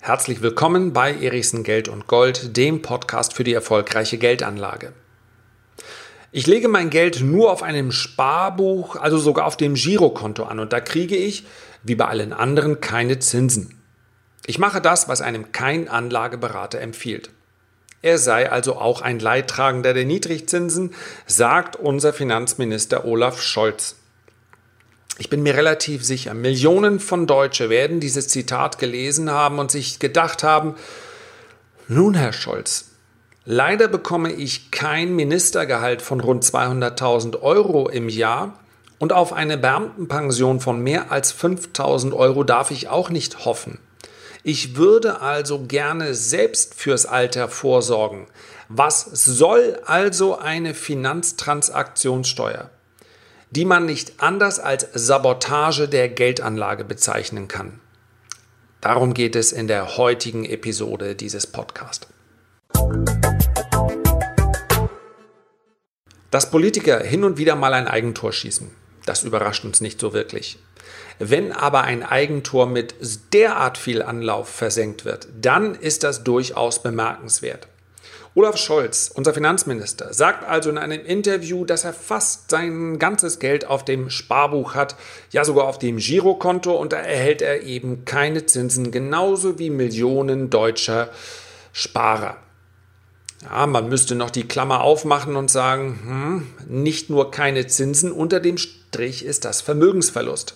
[0.00, 4.94] Herzlich willkommen bei Erichsen Geld und Gold, dem Podcast für die erfolgreiche Geldanlage.
[6.32, 10.72] Ich lege mein Geld nur auf einem Sparbuch, also sogar auf dem Girokonto an und
[10.72, 11.44] da kriege ich,
[11.82, 13.82] wie bei allen anderen, keine Zinsen.
[14.46, 17.30] Ich mache das, was einem kein Anlageberater empfiehlt.
[18.00, 20.94] Er sei also auch ein Leidtragender der Niedrigzinsen,
[21.26, 23.96] sagt unser Finanzminister Olaf Scholz.
[25.20, 29.98] Ich bin mir relativ sicher, Millionen von Deutsche werden dieses Zitat gelesen haben und sich
[29.98, 30.76] gedacht haben,
[31.88, 32.92] nun Herr Scholz,
[33.44, 38.60] leider bekomme ich kein Ministergehalt von rund 200.000 Euro im Jahr
[39.00, 43.80] und auf eine Beamtenpension von mehr als 5.000 Euro darf ich auch nicht hoffen.
[44.44, 48.28] Ich würde also gerne selbst fürs Alter vorsorgen.
[48.68, 52.70] Was soll also eine Finanztransaktionssteuer?
[53.50, 57.80] Die man nicht anders als Sabotage der Geldanlage bezeichnen kann.
[58.80, 62.06] Darum geht es in der heutigen Episode dieses Podcasts.
[66.30, 68.70] Dass Politiker hin und wieder mal ein Eigentor schießen,
[69.06, 70.58] das überrascht uns nicht so wirklich.
[71.18, 72.94] Wenn aber ein Eigentor mit
[73.32, 77.66] derart viel Anlauf versenkt wird, dann ist das durchaus bemerkenswert.
[78.38, 83.66] Olaf Scholz, unser Finanzminister, sagt also in einem Interview, dass er fast sein ganzes Geld
[83.66, 84.94] auf dem Sparbuch hat,
[85.32, 90.50] ja sogar auf dem Girokonto und da erhält er eben keine Zinsen, genauso wie Millionen
[90.50, 91.10] deutscher
[91.72, 92.36] Sparer.
[93.42, 98.38] Ja, man müsste noch die Klammer aufmachen und sagen, hm, nicht nur keine Zinsen, unter
[98.38, 100.54] dem Strich ist das Vermögensverlust.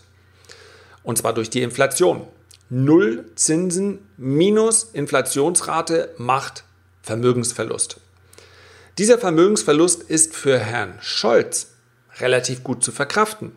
[1.02, 2.28] Und zwar durch die Inflation.
[2.70, 6.62] Null Zinsen minus Inflationsrate macht
[7.02, 7.98] Vermögensverlust.
[8.98, 11.68] Dieser Vermögensverlust ist für Herrn Scholz
[12.20, 13.56] relativ gut zu verkraften.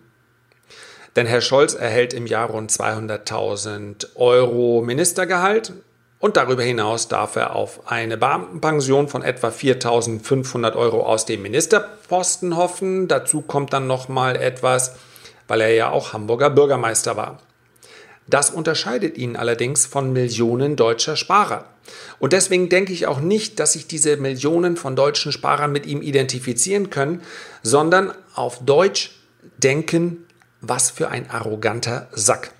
[1.15, 5.73] Denn Herr Scholz erhält im Jahr rund 200.000 Euro Ministergehalt
[6.19, 12.57] und darüber hinaus darf er auf eine Beamtenpension von etwa 4.500 Euro aus dem Ministerposten
[12.57, 13.07] hoffen.
[13.07, 14.95] Dazu kommt dann noch mal etwas,
[15.47, 17.39] weil er ja auch Hamburger Bürgermeister war.
[18.27, 21.65] Das unterscheidet ihn allerdings von Millionen deutscher Sparer.
[22.17, 26.01] Und deswegen denke ich auch nicht, dass sich diese Millionen von deutschen Sparern mit ihm
[26.01, 27.21] identifizieren können,
[27.61, 29.11] sondern auf Deutsch
[29.57, 30.25] denken,
[30.61, 32.51] was für ein arroganter Sack.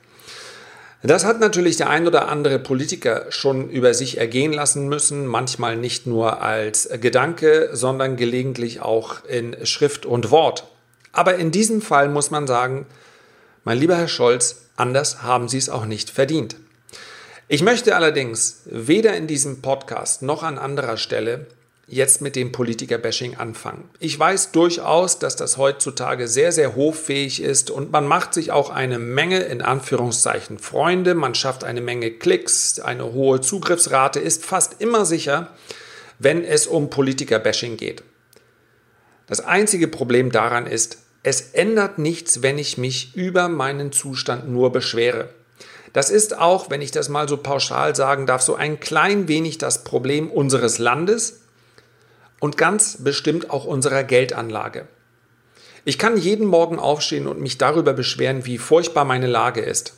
[1.02, 5.78] Das hat natürlich der ein oder andere Politiker schon über sich ergehen lassen müssen, manchmal
[5.78, 10.66] nicht nur als Gedanke, sondern gelegentlich auch in Schrift und Wort.
[11.12, 12.88] Aber in diesem Fall muss man sagen,
[13.66, 16.58] mein lieber Herr Scholz, Anders haben sie es auch nicht verdient.
[17.48, 21.48] Ich möchte allerdings weder in diesem Podcast noch an anderer Stelle
[21.88, 23.88] jetzt mit dem Politiker-Bashing anfangen.
[24.00, 28.72] Ich weiß durchaus, dass das heutzutage sehr, sehr hoffähig ist und man macht sich auch
[28.72, 34.82] eine Menge in Anführungszeichen Freunde, man schafft eine Menge Klicks, eine hohe Zugriffsrate ist fast
[34.82, 35.52] immer sicher,
[36.18, 38.04] wenn es um Politiker-Bashing geht.
[39.28, 44.72] Das einzige Problem daran ist, es ändert nichts, wenn ich mich über meinen Zustand nur
[44.72, 45.30] beschwere.
[45.92, 49.58] Das ist auch, wenn ich das mal so pauschal sagen darf, so ein klein wenig
[49.58, 51.42] das Problem unseres Landes
[52.40, 54.88] und ganz bestimmt auch unserer Geldanlage.
[55.84, 59.96] Ich kann jeden Morgen aufstehen und mich darüber beschweren, wie furchtbar meine Lage ist.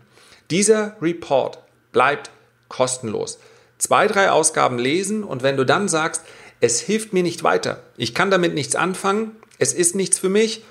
[0.51, 1.59] Dieser Report
[1.92, 2.31] bleibt
[2.69, 3.39] kostenlos.
[3.77, 6.24] Zwei, drei Ausgaben lesen und wenn du dann sagst,
[6.59, 10.63] es hilft mir nicht weiter, ich kann damit nichts anfangen, es ist nichts für mich,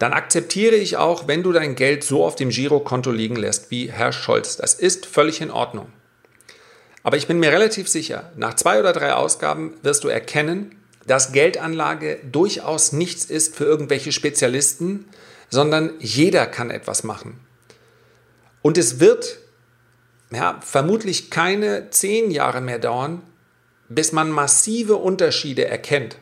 [0.00, 3.92] dann akzeptiere ich auch, wenn du dein Geld so auf dem Girokonto liegen lässt wie
[3.92, 4.56] Herr Scholz.
[4.56, 5.92] Das ist völlig in Ordnung.
[7.02, 10.74] Aber ich bin mir relativ sicher, nach zwei oder drei Ausgaben wirst du erkennen,
[11.06, 15.04] dass Geldanlage durchaus nichts ist für irgendwelche Spezialisten,
[15.50, 17.38] sondern jeder kann etwas machen.
[18.62, 19.38] Und es wird
[20.32, 23.20] ja, vermutlich keine zehn Jahre mehr dauern,
[23.90, 26.16] bis man massive Unterschiede erkennt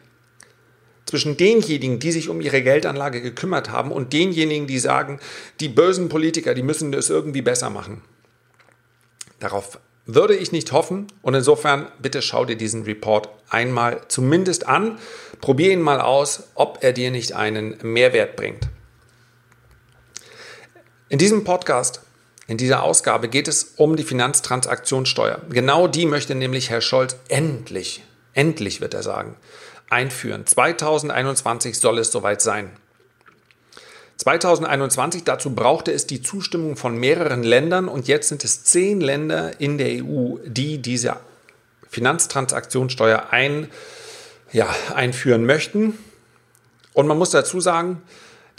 [1.09, 5.21] zwischen denjenigen, die sich um ihre Geldanlage gekümmert haben und denjenigen, die sagen,
[5.59, 8.03] die bösen Politiker, die müssen es irgendwie besser machen.
[9.41, 11.07] Darauf würde ich nicht hoffen.
[11.23, 14.99] Und insofern bitte schau dir diesen Report einmal zumindest an.
[15.41, 18.69] Probier ihn mal aus, ob er dir nicht einen Mehrwert bringt.
[21.09, 22.03] In diesem Podcast,
[22.49, 25.41] in dieser Ausgabe geht es um die Finanztransaktionssteuer.
[25.51, 28.03] Genau die möchte nämlich Herr Scholz endlich,
[28.35, 29.37] endlich wird er sagen,
[29.91, 30.47] einführen.
[30.47, 32.71] 2021 soll es soweit sein.
[34.19, 39.61] 2021, dazu brauchte es die Zustimmung von mehreren Ländern und jetzt sind es zehn Länder
[39.61, 41.17] in der EU, die diese
[41.89, 43.69] Finanztransaktionssteuer ein,
[44.53, 45.97] ja, einführen möchten.
[46.95, 48.03] Und man muss dazu sagen,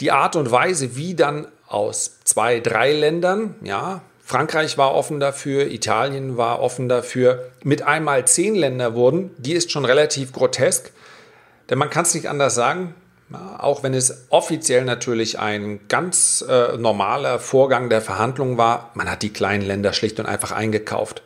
[0.00, 5.66] die Art und Weise, wie dann aus zwei, drei Ländern, ja, Frankreich war offen dafür,
[5.66, 10.92] Italien war offen dafür, mit einmal zehn Länder wurden, die ist schon relativ grotesk.
[11.70, 12.94] Denn man kann es nicht anders sagen,
[13.58, 19.22] auch wenn es offiziell natürlich ein ganz äh, normaler Vorgang der Verhandlungen war, man hat
[19.22, 21.22] die kleinen Länder schlicht und einfach eingekauft.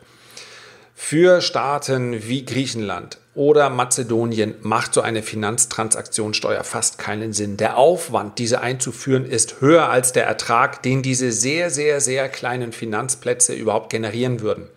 [0.93, 7.57] Für Staaten wie Griechenland oder Mazedonien macht so eine Finanztransaktionssteuer fast keinen Sinn.
[7.57, 12.71] Der Aufwand, diese einzuführen, ist höher als der Ertrag, den diese sehr, sehr, sehr kleinen
[12.71, 14.69] Finanzplätze überhaupt generieren würden.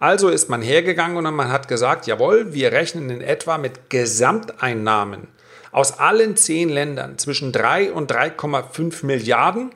[0.00, 5.28] Also ist man hergegangen und man hat gesagt, jawohl, wir rechnen in etwa mit Gesamteinnahmen
[5.72, 9.70] aus allen zehn Ländern zwischen 3 und 3,5 Milliarden.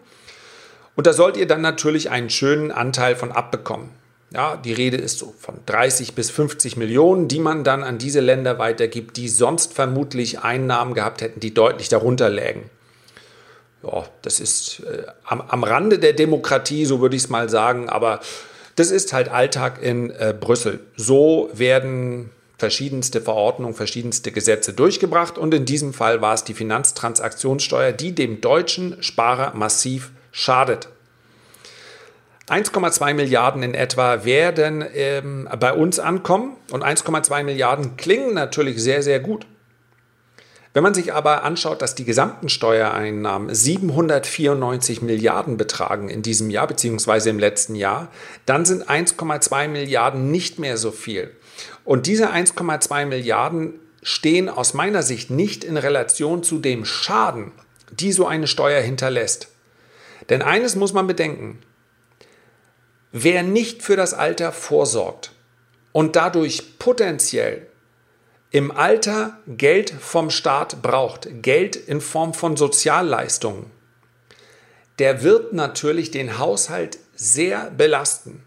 [0.95, 3.91] Und da sollt ihr dann natürlich einen schönen Anteil von abbekommen.
[4.33, 8.21] Ja, die Rede ist so von 30 bis 50 Millionen, die man dann an diese
[8.21, 12.71] Länder weitergibt, die sonst vermutlich Einnahmen gehabt hätten, die deutlich darunter lägen.
[13.83, 17.91] Ja, das ist äh, am, am Rande der Demokratie, so würde ich es mal sagen,
[17.91, 18.21] aber
[18.77, 20.81] das ist halt Alltag in äh, Brüssel.
[20.97, 27.93] So werden verschiedenste Verordnungen, verschiedenste Gesetze durchgebracht und in diesem Fall war es die Finanztransaktionssteuer,
[27.93, 30.89] die dem deutschen Sparer massiv schadet.
[32.49, 39.03] 1,2 Milliarden in etwa werden ähm, bei uns ankommen und 1,2 Milliarden klingen natürlich sehr,
[39.03, 39.47] sehr gut.
[40.75, 46.67] Wenn man sich aber anschaut, dass die gesamten Steuereinnahmen 794 Milliarden betragen in diesem Jahr
[46.67, 47.29] bzw.
[47.29, 48.11] im letzten Jahr,
[48.47, 51.31] dann sind 1,2 Milliarden nicht mehr so viel.
[51.85, 57.53] Und diese 1,2 Milliarden stehen aus meiner Sicht nicht in Relation zu dem Schaden,
[57.91, 59.49] die so eine Steuer hinterlässt.
[60.31, 61.59] Denn eines muss man bedenken,
[63.13, 65.33] wer nicht für das Alter vorsorgt
[65.93, 67.67] und dadurch potenziell
[68.53, 73.71] im Alter Geld vom Staat braucht, Geld in Form von Sozialleistungen,
[74.99, 78.43] der wird natürlich den Haushalt sehr belasten.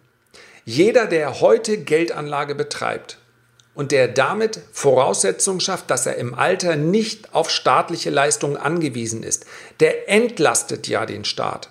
[0.64, 3.18] Jeder, der heute Geldanlage betreibt
[3.74, 9.48] und der damit Voraussetzungen schafft, dass er im Alter nicht auf staatliche Leistungen angewiesen ist,
[9.80, 11.70] der entlastet ja den Staat.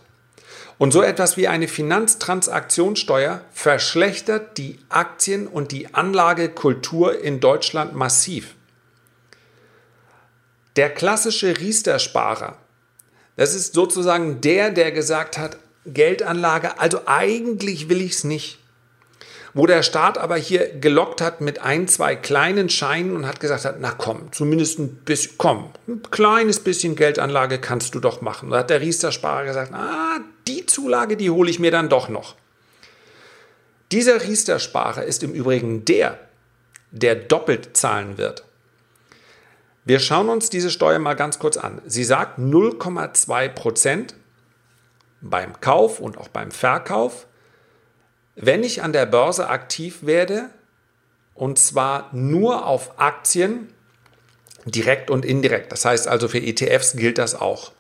[0.79, 8.55] Und so etwas wie eine Finanztransaktionssteuer verschlechtert die Aktien- und die Anlagekultur in Deutschland massiv.
[10.77, 12.57] Der klassische Riester-Sparer,
[13.37, 18.59] das ist sozusagen der, der gesagt hat, Geldanlage, also eigentlich will ich es nicht
[19.55, 23.65] wo der Staat aber hier gelockt hat mit ein, zwei kleinen Scheinen und hat gesagt
[23.65, 28.51] hat, na komm, zumindest ein bisschen, komm, ein kleines bisschen Geldanlage kannst du doch machen.
[28.51, 30.19] Da hat der Riester-Sparer gesagt, ah,
[30.75, 32.35] Zulage, die hole ich mir dann doch noch.
[33.93, 36.19] Dieser Riester-Sparer ist im Übrigen der,
[36.91, 38.45] der doppelt zahlen wird.
[39.85, 41.83] Wir schauen uns diese Steuer mal ganz kurz an.
[41.87, 44.15] Sie sagt 0,2 Prozent
[45.21, 47.27] beim Kauf und auch beim Verkauf
[48.37, 50.51] wenn ich an der Börse aktiv werde,
[51.35, 53.73] und zwar nur auf Aktien,
[54.65, 57.73] direkt und indirekt, das heißt also für ETFs gilt das auch.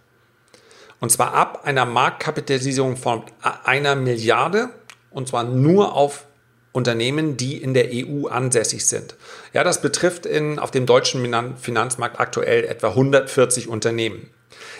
[1.04, 3.24] Und zwar ab einer Marktkapitalisierung von
[3.64, 4.70] einer Milliarde,
[5.10, 6.24] und zwar nur auf
[6.72, 9.14] Unternehmen, die in der EU ansässig sind.
[9.52, 11.20] Ja, das betrifft in, auf dem deutschen
[11.58, 14.30] Finanzmarkt aktuell etwa 140 Unternehmen.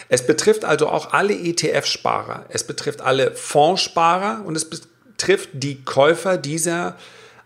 [0.09, 6.38] Es betrifft also auch alle ETF-Sparer, es betrifft alle Fondssparer und es betrifft die Käufer
[6.38, 6.97] dieser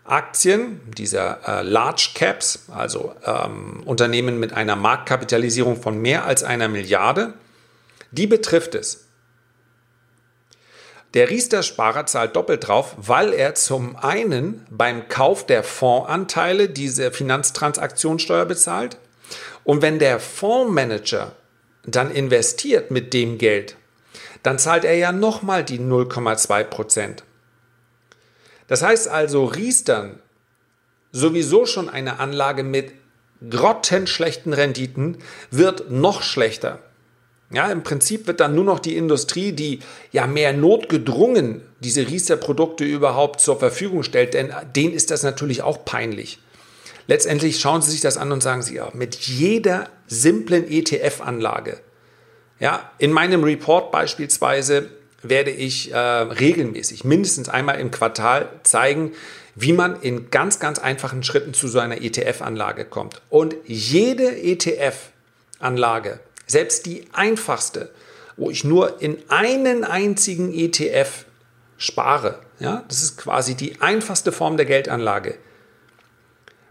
[0.05, 6.69] Aktien, dieser äh, Large Caps, also ähm, Unternehmen mit einer Marktkapitalisierung von mehr als einer
[6.69, 7.33] Milliarde,
[8.11, 9.05] die betrifft es.
[11.15, 18.45] Der Riester-Sparer zahlt doppelt drauf, weil er zum einen beim Kauf der Fondsanteile diese Finanztransaktionssteuer
[18.45, 18.97] bezahlt
[19.63, 21.35] und wenn der Fondsmanager
[21.83, 23.75] dann investiert mit dem Geld,
[24.43, 27.23] dann zahlt er ja nochmal die 0,2 Prozent.
[28.67, 30.19] Das heißt also, Riestern,
[31.11, 32.93] sowieso schon eine Anlage mit
[33.49, 35.17] grottenschlechten Renditen,
[35.49, 36.79] wird noch schlechter.
[37.51, 39.79] Ja, im Prinzip wird dann nur noch die Industrie, die
[40.11, 45.83] ja mehr notgedrungen diese Riester-Produkte überhaupt zur Verfügung stellt, denn denen ist das natürlich auch
[45.83, 46.39] peinlich.
[47.07, 51.79] Letztendlich schauen Sie sich das an und sagen Sie, ja, mit jeder simplen ETF-Anlage,
[52.59, 54.89] ja, in meinem Report beispielsweise
[55.23, 59.13] werde ich äh, regelmäßig, mindestens einmal im Quartal zeigen,
[59.55, 63.21] wie man in ganz, ganz einfachen Schritten zu so einer ETF-Anlage kommt.
[63.29, 67.91] Und jede ETF-Anlage, selbst die einfachste,
[68.37, 71.25] wo ich nur in einen einzigen ETF
[71.77, 75.37] spare, ja, das ist quasi die einfachste Form der Geldanlage,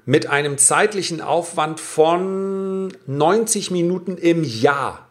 [0.05, 5.09] mit einem zeitlichen Aufwand von 90 Minuten im Jahr,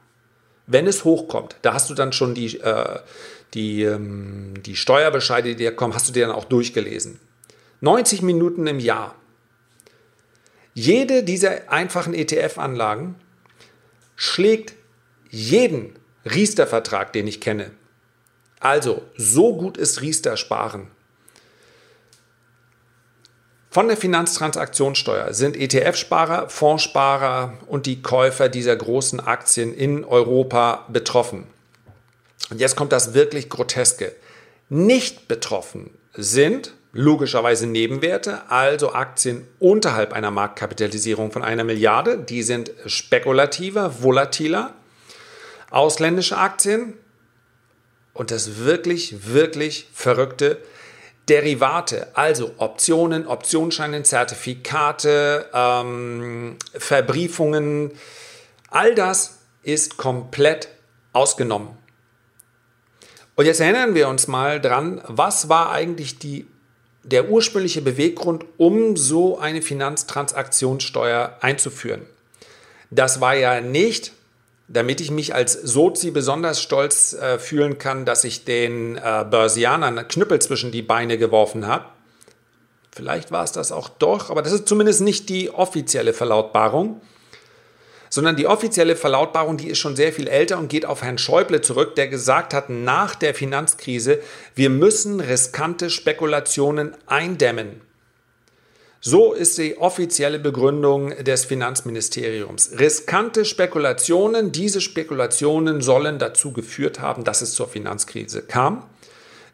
[0.66, 1.56] wenn es hochkommt.
[1.62, 3.00] Da hast du dann schon die, äh,
[3.54, 7.20] die, ähm, die Steuerbescheide, die dir kommen, hast du dir dann auch durchgelesen.
[7.82, 9.16] 90 Minuten im Jahr.
[10.74, 13.16] Jede dieser einfachen ETF-Anlagen
[14.18, 14.74] schlägt
[15.30, 17.72] jeden Riester-Vertrag, den ich kenne.
[18.60, 20.92] Also, so gut ist Riester sparen.
[23.70, 31.46] Von der Finanztransaktionssteuer sind ETF-Sparer, Fondssparer und die Käufer dieser großen Aktien in Europa betroffen.
[32.50, 34.16] Und jetzt kommt das wirklich Groteske.
[34.70, 42.18] Nicht betroffen sind logischerweise Nebenwerte, also Aktien unterhalb einer Marktkapitalisierung von einer Milliarde.
[42.18, 44.74] Die sind spekulativer, volatiler.
[45.70, 46.94] Ausländische Aktien
[48.14, 50.58] und das wirklich, wirklich verrückte
[51.30, 57.92] Derivate, also Optionen, Optionsscheine, Zertifikate, ähm, Verbriefungen,
[58.72, 60.70] all das ist komplett
[61.14, 61.78] ausgenommen.
[63.36, 66.48] Und jetzt erinnern wir uns mal dran, was war eigentlich die,
[67.08, 72.02] der ursprüngliche Beweggrund, um so eine Finanztransaktionssteuer einzuführen.
[72.92, 74.12] Das war ja nicht,
[74.68, 80.06] damit ich mich als Sozi besonders stolz äh, fühlen kann, dass ich den äh, Börsianern
[80.08, 81.86] Knüppel zwischen die Beine geworfen habe.
[82.92, 87.00] Vielleicht war es das auch doch, aber das ist zumindest nicht die offizielle Verlautbarung,
[88.10, 91.62] sondern die offizielle Verlautbarung, die ist schon sehr viel älter und geht auf Herrn Schäuble
[91.62, 94.20] zurück, der gesagt hat, nach der Finanzkrise,
[94.56, 97.82] wir müssen riskante Spekulationen eindämmen.
[99.00, 102.72] So ist die offizielle Begründung des Finanzministeriums.
[102.80, 108.84] Riskante Spekulationen, diese Spekulationen sollen dazu geführt haben, dass es zur Finanzkrise kam.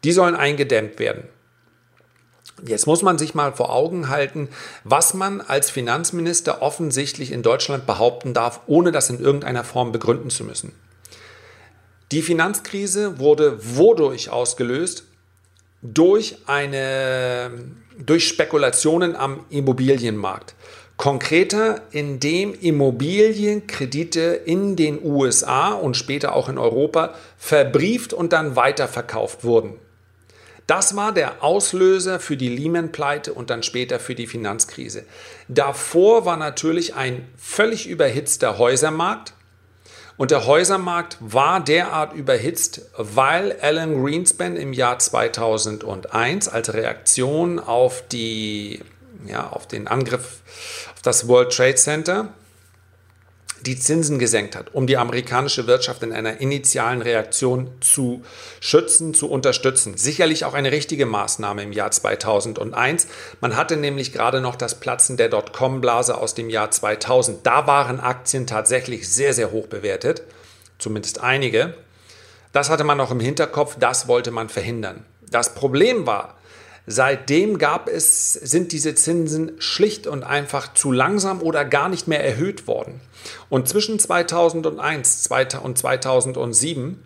[0.04, 1.24] Die sollen eingedämmt werden.
[2.66, 4.50] Jetzt muss man sich mal vor Augen halten,
[4.84, 10.30] was man als Finanzminister offensichtlich in Deutschland behaupten darf, ohne das in irgendeiner Form begründen
[10.30, 10.72] zu müssen.
[12.12, 15.06] Die Finanzkrise wurde wodurch ausgelöst?
[15.82, 17.52] Durch eine
[17.98, 20.56] durch Spekulationen am Immobilienmarkt.
[20.98, 29.44] Konkreter, indem Immobilienkredite in den USA und später auch in Europa verbrieft und dann weiterverkauft
[29.44, 29.74] wurden.
[30.68, 35.04] Das war der Auslöser für die Lehman-Pleite und dann später für die Finanzkrise.
[35.48, 39.34] Davor war natürlich ein völlig überhitzter Häusermarkt.
[40.16, 48.08] Und der Häusermarkt war derart überhitzt, weil Alan Greenspan im Jahr 2001 als Reaktion auf,
[48.08, 48.80] die,
[49.26, 50.42] ja, auf den Angriff
[50.94, 52.30] auf das World Trade Center
[53.66, 58.22] die Zinsen gesenkt hat, um die amerikanische Wirtschaft in einer initialen Reaktion zu
[58.60, 59.96] schützen, zu unterstützen.
[59.98, 63.08] Sicherlich auch eine richtige Maßnahme im Jahr 2001.
[63.40, 67.46] Man hatte nämlich gerade noch das Platzen der Dotcom-Blase aus dem Jahr 2000.
[67.46, 70.24] Da waren Aktien tatsächlich sehr, sehr hoch bewertet,
[70.78, 71.76] zumindest einige.
[72.52, 75.06] Das hatte man noch im Hinterkopf, das wollte man verhindern.
[75.32, 76.36] Das Problem war,
[76.86, 82.24] Seitdem gab es, sind diese Zinsen schlicht und einfach zu langsam oder gar nicht mehr
[82.24, 83.00] erhöht worden.
[83.50, 85.30] Und zwischen 2001
[85.64, 87.00] und 2007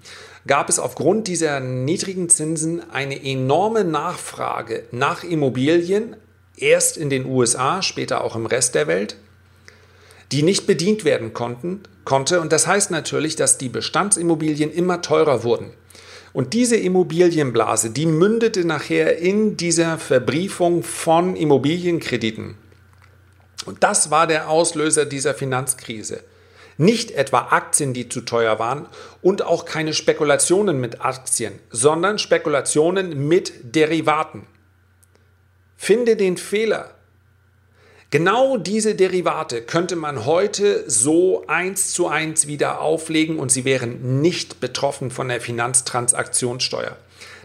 [0.47, 6.15] gab es aufgrund dieser niedrigen Zinsen eine enorme Nachfrage nach Immobilien,
[6.57, 9.17] erst in den USA, später auch im Rest der Welt,
[10.31, 12.41] die nicht bedient werden konnten, konnte.
[12.41, 15.71] Und das heißt natürlich, dass die Bestandsimmobilien immer teurer wurden.
[16.37, 22.59] Und diese Immobilienblase, die mündete nachher in dieser Verbriefung von Immobilienkrediten.
[23.65, 26.23] Und das war der Auslöser dieser Finanzkrise.
[26.77, 28.85] Nicht etwa Aktien, die zu teuer waren
[29.23, 34.45] und auch keine Spekulationen mit Aktien, sondern Spekulationen mit Derivaten.
[35.75, 36.96] Finde den Fehler.
[38.09, 44.21] Genau diese Derivate könnte man heute so eins zu eins wieder auflegen und sie wären
[44.21, 46.95] nicht betroffen von der Finanztransaktionssteuer.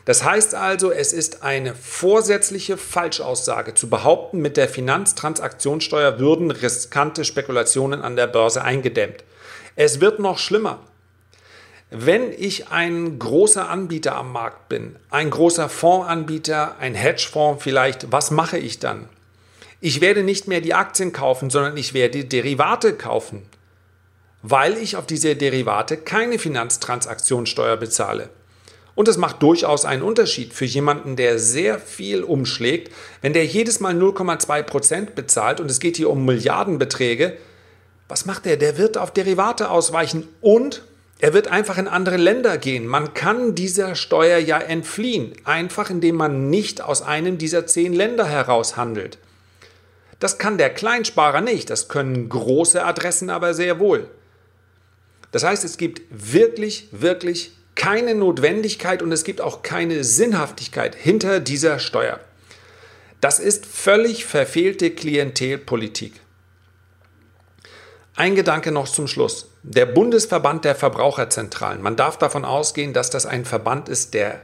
[0.05, 7.25] Das heißt also, es ist eine vorsätzliche Falschaussage zu behaupten, mit der Finanztransaktionssteuer würden riskante
[7.25, 9.25] Spekulationen an der Börse eingedämmt.
[9.75, 10.79] Es wird noch schlimmer.
[11.91, 18.31] Wenn ich ein großer Anbieter am Markt bin, ein großer Fondsanbieter, ein Hedgefonds vielleicht, was
[18.31, 19.09] mache ich dann?
[19.85, 23.43] Ich werde nicht mehr die Aktien kaufen, sondern ich werde Derivate kaufen,
[24.41, 28.31] weil ich auf diese Derivate keine Finanztransaktionssteuer bezahle.
[28.95, 33.81] Und es macht durchaus einen Unterschied für jemanden, der sehr viel umschlägt, wenn der jedes
[33.81, 37.37] Mal 0,2 Prozent bezahlt und es geht hier um Milliardenbeträge.
[38.07, 38.59] Was macht der?
[38.59, 40.85] Der wird auf Derivate ausweichen und
[41.19, 42.87] er wird einfach in andere Länder gehen.
[42.87, 48.27] Man kann dieser Steuer ja entfliehen, einfach indem man nicht aus einem dieser zehn Länder
[48.27, 49.19] heraus handelt.
[50.23, 54.09] Das kann der Kleinsparer nicht, das können große Adressen aber sehr wohl.
[55.33, 61.41] Das heißt, es gibt wirklich, wirklich keine Notwendigkeit und es gibt auch keine Sinnhaftigkeit hinter
[61.41, 62.21] dieser Steuer.
[63.21, 66.21] Das ist völlig verfehlte Klientelpolitik.
[68.15, 69.51] Ein Gedanke noch zum Schluss.
[69.65, 71.83] Der Bundesverband der Verbraucherzentralen.
[71.83, 74.41] Man darf davon ausgehen, dass das ein Verband ist, der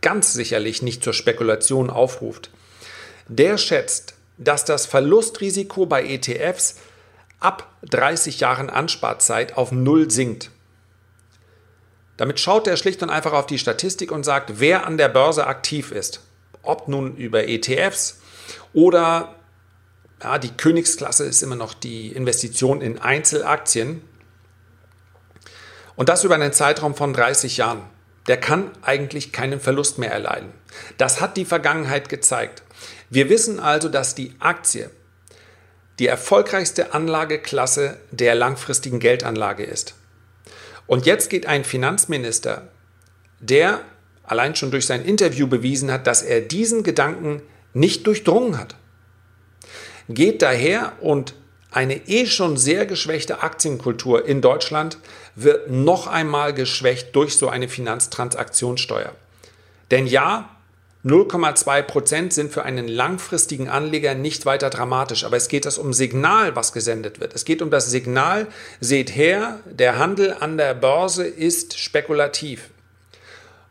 [0.00, 2.50] ganz sicherlich nicht zur Spekulation aufruft.
[3.28, 4.14] Der schätzt,
[4.44, 6.76] dass das Verlustrisiko bei ETFs
[7.40, 10.50] ab 30 Jahren Ansparzeit auf Null sinkt.
[12.16, 15.46] Damit schaut er schlicht und einfach auf die Statistik und sagt, wer an der Börse
[15.46, 16.20] aktiv ist.
[16.62, 18.20] Ob nun über ETFs
[18.72, 19.34] oder
[20.22, 24.02] ja, die Königsklasse ist immer noch die Investition in Einzelaktien.
[25.96, 27.82] Und das über einen Zeitraum von 30 Jahren.
[28.28, 30.52] Der kann eigentlich keinen Verlust mehr erleiden.
[30.96, 32.62] Das hat die Vergangenheit gezeigt.
[33.12, 34.88] Wir wissen also, dass die Aktie
[35.98, 39.94] die erfolgreichste Anlageklasse der langfristigen Geldanlage ist.
[40.86, 42.68] Und jetzt geht ein Finanzminister,
[43.38, 43.82] der
[44.22, 47.42] allein schon durch sein Interview bewiesen hat, dass er diesen Gedanken
[47.74, 48.76] nicht durchdrungen hat,
[50.08, 51.34] geht daher und
[51.70, 54.96] eine eh schon sehr geschwächte Aktienkultur in Deutschland
[55.34, 59.12] wird noch einmal geschwächt durch so eine Finanztransaktionssteuer.
[59.90, 60.51] Denn ja,
[61.04, 65.92] 0,2 Prozent sind für einen langfristigen Anleger nicht weiter dramatisch, aber es geht das um
[65.92, 67.34] Signal, was gesendet wird.
[67.34, 68.46] Es geht um das Signal,
[68.80, 72.70] seht her, der Handel an der Börse ist spekulativ.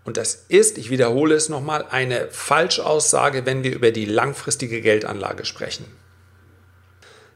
[0.04, 5.46] Und das ist, ich wiederhole es nochmal, eine Falschaussage, wenn wir über die langfristige Geldanlage
[5.46, 5.86] sprechen.